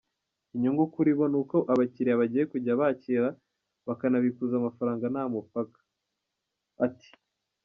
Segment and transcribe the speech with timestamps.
[0.55, 3.27] Inyungu kuri bo n’uko abakiriya bagiye kujya bakira
[3.87, 5.79] bakanabikuza amafaranga nta mupaka,
[6.85, 7.09] ati:.